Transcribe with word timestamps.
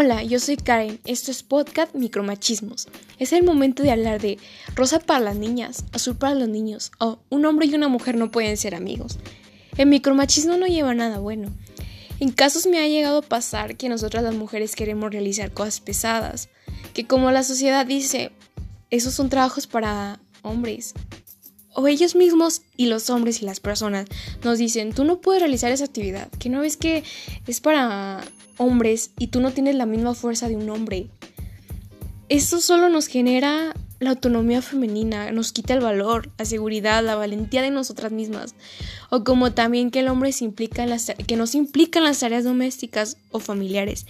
Hola, 0.00 0.22
yo 0.22 0.38
soy 0.38 0.56
Karen. 0.56 1.00
Esto 1.06 1.32
es 1.32 1.42
Podcast 1.42 1.92
Micromachismos. 1.96 2.86
Es 3.18 3.32
el 3.32 3.42
momento 3.42 3.82
de 3.82 3.90
hablar 3.90 4.20
de 4.20 4.38
rosa 4.76 5.00
para 5.00 5.18
las 5.18 5.34
niñas, 5.34 5.86
azul 5.90 6.16
para 6.16 6.36
los 6.36 6.48
niños, 6.48 6.92
o 7.00 7.18
un 7.30 7.44
hombre 7.44 7.66
y 7.66 7.74
una 7.74 7.88
mujer 7.88 8.16
no 8.16 8.30
pueden 8.30 8.56
ser 8.56 8.76
amigos. 8.76 9.18
El 9.76 9.88
micromachismo 9.88 10.56
no 10.56 10.66
lleva 10.68 10.94
nada 10.94 11.18
bueno. 11.18 11.50
En 12.20 12.30
casos 12.30 12.68
me 12.68 12.78
ha 12.78 12.86
llegado 12.86 13.18
a 13.18 13.22
pasar 13.22 13.76
que 13.76 13.88
nosotras 13.88 14.22
las 14.22 14.36
mujeres 14.36 14.76
queremos 14.76 15.10
realizar 15.10 15.50
cosas 15.50 15.80
pesadas, 15.80 16.48
que 16.94 17.04
como 17.04 17.32
la 17.32 17.42
sociedad 17.42 17.84
dice, 17.84 18.30
esos 18.90 19.14
son 19.14 19.30
trabajos 19.30 19.66
para 19.66 20.20
hombres. 20.42 20.94
O 21.74 21.86
ellos 21.86 22.16
mismos 22.16 22.62
y 22.76 22.86
los 22.86 23.10
hombres 23.10 23.42
y 23.42 23.44
las 23.44 23.60
personas 23.60 24.06
nos 24.42 24.58
dicen, 24.58 24.92
tú 24.92 25.04
no 25.04 25.20
puedes 25.20 25.42
realizar 25.42 25.70
esa 25.70 25.84
actividad, 25.84 26.28
que 26.38 26.48
no 26.48 26.60
ves 26.60 26.76
que 26.76 27.04
es 27.46 27.60
para 27.60 28.24
hombres 28.56 29.12
y 29.18 29.28
tú 29.28 29.40
no 29.40 29.52
tienes 29.52 29.76
la 29.76 29.86
misma 29.86 30.14
fuerza 30.14 30.48
de 30.48 30.56
un 30.56 30.68
hombre. 30.70 31.08
Esto 32.28 32.60
solo 32.60 32.88
nos 32.88 33.06
genera 33.06 33.74
la 34.00 34.10
autonomía 34.10 34.62
femenina, 34.62 35.32
nos 35.32 35.52
quita 35.52 35.74
el 35.74 35.80
valor, 35.80 36.30
la 36.38 36.44
seguridad, 36.44 37.02
la 37.02 37.16
valentía 37.16 37.62
de 37.62 37.70
nosotras 37.70 38.12
mismas. 38.12 38.54
O 39.10 39.24
como 39.24 39.52
también 39.52 39.90
que 39.90 40.00
el 40.00 40.08
hombre 40.08 40.32
se 40.32 40.44
implica 40.44 40.84
en 40.84 40.90
las, 40.90 41.12
que 41.26 41.36
no 41.36 41.44
implica 41.52 41.98
en 41.98 42.04
las 42.04 42.20
tareas 42.20 42.44
domésticas 42.44 43.16
o 43.30 43.40
familiares. 43.40 44.06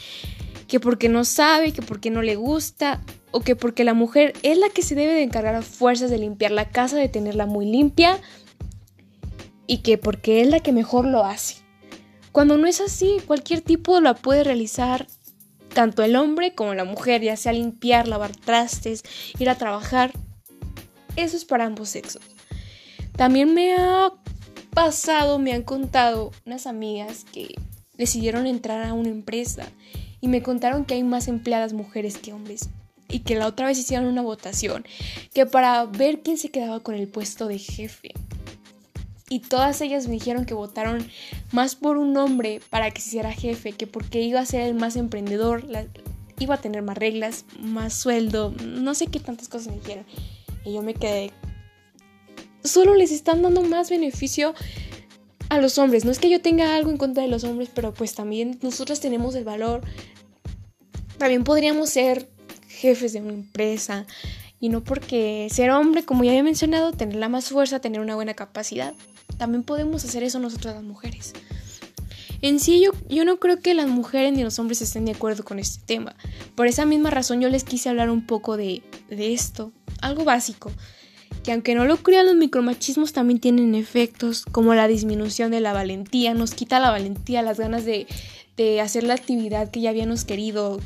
Que 0.67 0.81
porque 0.81 1.09
no 1.09 1.25
sabe, 1.25 1.73
que 1.73 1.81
porque 1.81 2.11
no 2.11 2.21
le 2.21 2.37
gusta, 2.37 3.03
o 3.31 3.41
que 3.41 3.57
porque 3.57 3.85
la 3.85 3.95
mujer 3.95 4.33
es 4.43 4.59
la 4.59 4.69
que 4.71 4.83
se 4.83 4.95
debe 4.95 5.15
de 5.15 5.23
encargar 5.23 5.55
a 5.55 5.63
fuerzas 5.63 6.11
de 6.11 6.19
limpiar 6.19 6.51
la 6.51 6.69
casa, 6.71 6.97
de 6.97 7.09
tenerla 7.09 7.47
muy 7.47 7.67
limpia, 7.67 8.19
y 9.67 9.79
que 9.79 9.99
porque 9.99 10.41
es 10.41 10.49
la 10.49 10.61
que 10.61 10.73
mejor 10.73 11.07
lo 11.07 11.25
hace. 11.25 11.57
Cuando 12.33 12.57
no 12.57 12.67
es 12.67 12.81
así, 12.81 13.19
cualquier 13.27 13.61
tipo 13.61 14.01
la 14.01 14.15
puede 14.15 14.45
realizar 14.45 15.07
tanto 15.75 16.03
el 16.03 16.17
hombre 16.17 16.55
como 16.55 16.75
la 16.75 16.85
mujer, 16.85 17.23
ya 17.23 17.37
sea 17.37 17.53
limpiar, 17.53 18.09
lavar 18.09 18.35
trastes, 18.35 19.03
ir 19.39 19.51
a 19.51 19.57
trabajar. 19.57 20.13
Eso 21.17 21.37
es 21.37 21.45
para 21.45 21.67
ambos 21.67 21.91
sexos. 21.91 22.23
También 23.17 23.53
me 23.53 23.75
ha 23.75 24.13
pasado, 24.73 25.39
me 25.39 25.53
han 25.53 25.63
contado 25.63 26.31
unas 26.47 26.67
amigas 26.67 27.27
que 27.33 27.55
decidieron 27.95 28.47
entrar 28.47 28.87
a 28.87 28.95
una 28.95 29.09
empresa 29.09 29.67
y 30.21 30.29
me 30.29 30.43
contaron 30.43 30.85
que 30.85 30.95
hay 30.95 31.03
más 31.03 31.29
empleadas 31.29 31.73
mujeres 31.73 32.17
que 32.17 32.33
hombres 32.33 32.71
y 33.09 33.21
que 33.21 33.37
la 33.37 33.47
otra 33.47 33.67
vez 33.67 33.79
hicieron 33.79 34.07
una 34.07 34.23
votación 34.23 34.85
que 35.33 35.47
para 35.47 35.85
ver 35.87 36.21
quién 36.21 36.39
se 36.39 36.51
quedaba 36.51 36.81
con 36.81 36.95
el 36.95 37.09
puesto 37.09 37.49
de 37.49 37.59
jefe 37.59 38.13
y 39.31 39.41
todas 39.41 39.81
ellas 39.81 40.07
me 40.07 40.15
dijeron 40.15 40.47
que 40.47 40.55
votaron 40.55 41.07
más 41.53 41.75
por 41.75 41.99
un 41.99 42.17
hombre 42.17 42.61
para 42.71 42.91
que 42.91 43.01
se 43.01 43.09
hiciera 43.09 43.33
jefe 43.33 43.73
que 43.73 43.87
porque 43.87 44.23
iba 44.23 44.41
a 44.41 44.47
ser 44.47 44.63
el 44.63 44.75
más 44.75 44.97
emprendedor, 44.97 45.65
iba 46.39 46.55
a 46.55 46.61
tener 46.61 46.83
más 46.83 46.97
reglas, 46.97 47.45
más 47.61 47.95
sueldo, 47.95 48.55
no 48.65 48.95
sé 48.95 49.09
qué 49.09 49.21
tantas 49.21 49.49
cosas 49.49 49.69
me 49.69 49.81
dijeron. 49.81 50.05
Y 50.65 50.75
yo 50.75 50.83
me 50.83 50.95
quedé... 50.95 51.33
Solo 52.65 52.95
les 52.95 53.13
están 53.13 53.43
dando 53.43 53.63
más 53.63 53.91
beneficio 53.91 54.55
a 55.49 55.59
los 55.59 55.79
hombres. 55.79 56.05
No 56.05 56.11
es 56.11 56.19
que 56.19 56.29
yo 56.29 56.41
tenga 56.41 56.77
algo 56.77 56.91
en 56.91 56.97
contra 56.97 57.23
de 57.23 57.29
los 57.29 57.45
hombres, 57.45 57.71
pero 57.73 57.95
pues 57.95 58.15
también 58.15 58.59
nosotros 58.63 59.01
tenemos 59.01 59.35
el 59.35 59.45
valor. 59.45 59.83
También 61.19 61.45
podríamos 61.45 61.91
ser 61.91 62.29
jefes 62.79 63.13
de 63.13 63.21
una 63.21 63.35
empresa. 63.35 64.07
Y 64.61 64.71
no 64.71 64.83
porque 64.83 65.49
ser 65.51 65.71
hombre, 65.71 66.05
como 66.05 66.25
ya 66.25 66.35
he 66.35 66.43
mencionado, 66.43 66.93
tener 66.93 67.17
la 67.17 67.29
más 67.29 67.49
fuerza, 67.49 67.81
tener 67.81 68.01
una 68.01 68.15
buena 68.15 68.35
capacidad. 68.35 68.95
También 69.37 69.63
podemos 69.63 70.05
hacer 70.05 70.23
eso 70.23 70.39
nosotras 70.39 70.75
las 70.75 70.85
mujeres. 70.85 71.33
En 72.41 72.61
sí, 72.61 72.81
yo, 72.81 72.93
yo, 73.09 73.25
no 73.25 73.39
creo 73.39 73.59
que 73.59 73.75
las 73.75 73.89
mujeres 73.89 74.33
ni 74.33 74.45
los 74.45 74.59
hombres 74.59 74.81
estén 74.81 75.05
de 75.05 75.13
acuerdo 75.13 75.45
con 75.45 75.59
este 75.59 75.85
tema. 75.87 76.15
Por 76.55 76.69
esa 76.69 76.87
misma 76.87 77.11
razón 77.11 77.41
yo 77.41 77.49
les 77.49 77.65
quise 77.65 77.89
hablar 77.89 78.11
un 78.11 78.27
poco 78.27 78.57
de, 78.57 78.83
de 79.09 79.33
esto, 79.33 79.73
algo 80.01 80.25
básico, 80.25 80.71
que 81.43 81.53
aunque 81.53 81.75
no 81.75 81.85
lo 81.85 81.97
crean 81.97 82.27
los 82.27 82.37
micromachismos 82.37 83.13
también 83.13 83.41
tienen 83.41 83.75
efectos 83.75 84.45
como 84.45 84.75
la 84.75 84.87
disminución 84.87 85.51
de 85.51 85.61
la 85.61 85.73
valentía, 85.73 86.33
nos 86.33 86.55
quita 86.55 86.79
la 86.79 86.91
valentía, 86.91 87.43
las 87.43 87.59
ganas 87.59 87.85
de, 87.85 88.07
de 88.57 88.81
hacer 88.81 89.03
la 89.03 89.15
actividad 89.15 89.71
que 89.71 89.81
ya 89.81 89.91
habíamos 89.91 90.25
querido, 90.25 90.81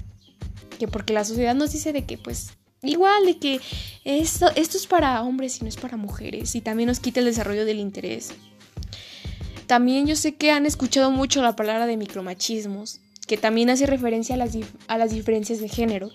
que 0.83 0.89
porque 0.89 1.13
la 1.13 1.25
sociedad 1.25 1.55
nos 1.55 1.71
dice 1.71 1.93
de 1.93 2.05
que 2.05 2.19
pues 2.19 2.55
Igual 2.83 3.25
de 3.27 3.39
que 3.39 3.61
esto, 4.03 4.51
esto 4.57 4.77
es 4.77 4.89
para 4.89 5.23
hombres 5.23 5.61
y 5.61 5.63
no 5.63 5.69
es 5.69 5.77
para 5.77 5.97
mujeres 5.97 6.57
y 6.57 6.61
también 6.61 6.89
nos 6.89 6.99
quita 6.99 7.21
el 7.21 7.27
desarrollo 7.27 7.65
del 7.65 7.79
interés. 7.79 8.33
También 9.69 10.09
yo 10.09 10.17
sé 10.17 10.35
que 10.35 10.51
han 10.51 10.67
escuchado 10.67 11.13
mucho 11.13 11.43
la 11.43 11.55
palabra 11.55 11.87
de 11.87 11.97
micromachismos, 11.97 12.99
que 13.29 13.37
también 13.37 13.71
hace 13.71 13.87
referencia 13.87 14.35
a 14.35 14.39
las, 14.39 14.59
a 14.89 14.99
las 14.99 15.13
diferencias 15.13 15.61
de 15.61 15.69
género. 15.69 16.11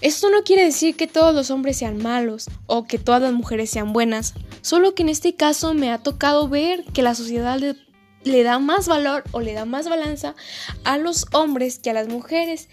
Esto 0.00 0.30
no 0.30 0.42
quiere 0.42 0.64
decir 0.64 0.96
que 0.96 1.06
todos 1.06 1.32
los 1.32 1.52
hombres 1.52 1.76
sean 1.76 1.98
malos 1.98 2.50
o 2.66 2.84
que 2.88 2.98
todas 2.98 3.22
las 3.22 3.32
mujeres 3.32 3.70
sean 3.70 3.92
buenas, 3.92 4.34
solo 4.62 4.96
que 4.96 5.04
en 5.04 5.10
este 5.10 5.36
caso 5.36 5.74
me 5.74 5.92
ha 5.92 5.98
tocado 5.98 6.48
ver 6.48 6.82
que 6.92 7.02
la 7.02 7.14
sociedad 7.14 7.56
le, 7.60 7.76
le 8.24 8.42
da 8.42 8.58
más 8.58 8.88
valor 8.88 9.22
o 9.30 9.40
le 9.40 9.52
da 9.52 9.64
más 9.64 9.88
balanza 9.88 10.34
a 10.82 10.98
los 10.98 11.26
hombres 11.32 11.78
que 11.78 11.90
a 11.90 11.94
las 11.94 12.08
mujeres 12.08 12.68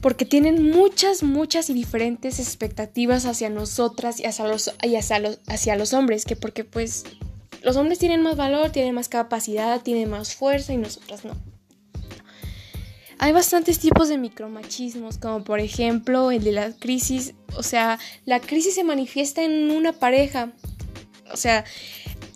porque 0.00 0.24
tienen 0.24 0.70
muchas, 0.70 1.22
muchas 1.22 1.70
y 1.70 1.74
diferentes 1.74 2.38
expectativas 2.38 3.26
hacia 3.26 3.50
nosotras 3.50 4.20
y 4.20 4.26
hacia 4.26 4.46
los, 4.46 4.74
y 4.82 4.96
hacia 4.96 5.18
los, 5.18 5.38
hacia 5.46 5.76
los 5.76 5.92
hombres, 5.92 6.24
que 6.24 6.36
porque 6.36 6.64
pues 6.64 7.04
los 7.62 7.76
hombres 7.76 7.98
tienen 7.98 8.22
más 8.22 8.36
valor, 8.36 8.70
tienen 8.70 8.94
más 8.94 9.08
capacidad, 9.08 9.80
tienen 9.80 10.10
más 10.10 10.34
fuerza 10.34 10.72
y 10.72 10.76
nosotras 10.76 11.24
no. 11.24 11.34
Hay 13.18 13.32
bastantes 13.32 13.78
tipos 13.78 14.08
de 14.08 14.18
micromachismos, 14.18 15.18
como 15.18 15.44
por 15.44 15.60
ejemplo 15.60 16.30
el 16.30 16.44
de 16.44 16.52
la 16.52 16.72
crisis, 16.72 17.34
o 17.56 17.62
sea, 17.62 17.98
la 18.26 18.40
crisis 18.40 18.74
se 18.74 18.84
manifiesta 18.84 19.42
en 19.42 19.70
una 19.70 19.92
pareja, 19.92 20.52
o 21.32 21.36
sea, 21.36 21.64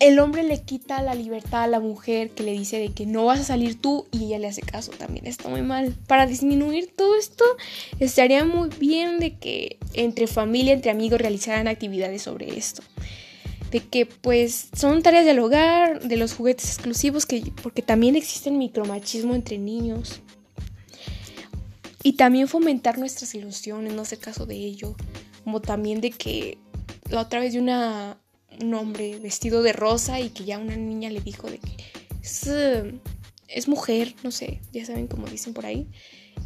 el 0.00 0.18
hombre 0.20 0.44
le 0.44 0.62
quita 0.62 1.02
la 1.02 1.14
libertad 1.14 1.64
a 1.64 1.66
la 1.66 1.80
mujer 1.80 2.30
que 2.30 2.44
le 2.44 2.52
dice 2.52 2.78
de 2.78 2.92
que 2.92 3.06
no 3.06 3.24
vas 3.24 3.40
a 3.40 3.44
salir 3.44 3.80
tú 3.80 4.06
y 4.12 4.26
ella 4.26 4.38
le 4.38 4.46
hace 4.46 4.62
caso 4.62 4.92
también 4.92 5.26
está 5.26 5.48
muy 5.48 5.62
mal. 5.62 5.94
Para 6.06 6.26
disminuir 6.26 6.92
todo 6.94 7.16
esto 7.16 7.44
estaría 7.98 8.44
muy 8.44 8.68
bien 8.68 9.18
de 9.18 9.36
que 9.36 9.78
entre 9.94 10.26
familia 10.26 10.72
entre 10.72 10.90
amigos 10.90 11.20
realizaran 11.20 11.66
actividades 11.66 12.22
sobre 12.22 12.56
esto. 12.56 12.82
De 13.72 13.80
que 13.80 14.06
pues 14.06 14.68
son 14.74 15.02
tareas 15.02 15.26
del 15.26 15.40
hogar 15.40 16.00
de 16.00 16.16
los 16.16 16.32
juguetes 16.32 16.66
exclusivos 16.66 17.26
que 17.26 17.52
porque 17.62 17.82
también 17.82 18.14
existen 18.14 18.56
micromachismo 18.58 19.34
entre 19.34 19.58
niños. 19.58 20.20
Y 22.04 22.12
también 22.12 22.46
fomentar 22.46 22.98
nuestras 22.98 23.34
ilusiones 23.34 23.92
no 23.92 24.04
sé 24.04 24.16
caso 24.16 24.46
de 24.46 24.54
ello. 24.54 24.94
Como 25.42 25.60
también 25.60 26.00
de 26.00 26.10
que 26.10 26.58
la 27.10 27.22
otra 27.22 27.40
vez 27.40 27.52
de 27.54 27.58
una 27.58 28.18
un 28.60 28.74
hombre 28.74 29.18
vestido 29.18 29.62
de 29.62 29.72
rosa 29.72 30.20
y 30.20 30.30
que 30.30 30.44
ya 30.44 30.58
una 30.58 30.76
niña 30.76 31.10
le 31.10 31.20
dijo 31.20 31.48
de 31.50 31.58
que 31.58 31.76
es, 33.48 33.68
mujer, 33.68 34.14
no 34.22 34.30
sé, 34.30 34.60
ya 34.72 34.84
saben 34.84 35.06
como 35.06 35.26
dicen 35.26 35.54
por 35.54 35.66
ahí, 35.66 35.86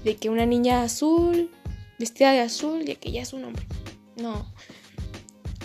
de 0.05 0.17
que 0.17 0.31
una 0.31 0.47
niña 0.47 0.83
azul, 0.83 1.51
vestida 1.99 2.33
de 2.33 2.41
azul, 2.41 2.89
y 2.89 2.97
que 2.97 3.11
ya 3.11 3.23
es 3.23 3.33
un 3.33 3.45
hombre. 3.45 3.67
No. 4.17 4.53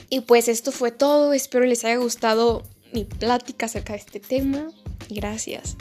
Y 0.10 0.22
pues 0.22 0.48
esto 0.48 0.72
fue 0.72 0.92
todo, 0.92 1.34
espero 1.34 1.66
les 1.66 1.84
haya 1.86 1.98
gustado 1.98 2.64
mi 2.94 3.04
plática 3.04 3.66
acerca 3.66 3.94
de 3.94 4.00
este 4.00 4.20
tema. 4.20 4.68
Gracias. 5.10 5.76